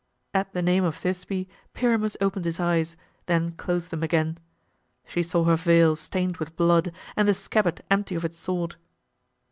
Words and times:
At 0.33 0.51
the 0.53 0.63
name 0.63 0.83
of 0.83 0.95
Thisbe 0.95 1.45
Pyramus 1.75 2.17
opened 2.19 2.45
his 2.45 2.59
eyes, 2.59 2.97
then 3.27 3.51
closed 3.51 3.91
them 3.91 4.01
again. 4.01 4.39
She 5.05 5.21
saw 5.21 5.43
her 5.43 5.55
veil 5.55 5.95
stained 5.95 6.37
with 6.37 6.55
blood 6.55 6.91
and 7.15 7.27
the 7.27 7.35
scabbard 7.35 7.83
empty 7.91 8.15
of 8.15 8.25
its 8.25 8.37
sword. 8.37 8.77